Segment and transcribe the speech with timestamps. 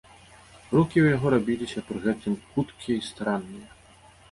[0.77, 3.67] Рухі ў яго рабіліся пры гэтым хуткія і старанныя.